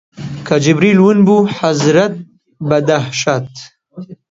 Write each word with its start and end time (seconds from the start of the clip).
کە 0.47 0.55
جیبریل 0.63 0.97
ون 1.01 1.19
بوو، 1.27 1.49
حەزرەت 1.57 2.15
بە 2.67 2.77
دەهشەت 2.89 3.49